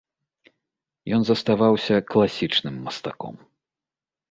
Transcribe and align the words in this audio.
Ён 1.17 1.21
заставаўся 1.31 1.95
класічным 2.15 2.75
мастаком. 2.89 3.35